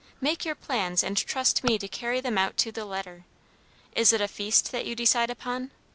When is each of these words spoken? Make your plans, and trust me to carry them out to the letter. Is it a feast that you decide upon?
Make 0.19 0.45
your 0.45 0.55
plans, 0.55 1.03
and 1.03 1.15
trust 1.15 1.63
me 1.63 1.77
to 1.77 1.87
carry 1.87 2.21
them 2.21 2.35
out 2.35 2.57
to 2.57 2.71
the 2.71 2.85
letter. 2.85 3.23
Is 3.95 4.11
it 4.11 4.19
a 4.19 4.27
feast 4.27 4.71
that 4.71 4.87
you 4.87 4.95
decide 4.95 5.29
upon? 5.29 5.69